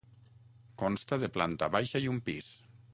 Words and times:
Consta 0.83 1.21
de 1.25 1.31
planta 1.37 1.71
baixa 1.79 2.05
i 2.07 2.13
un 2.15 2.21
pis. 2.31 2.55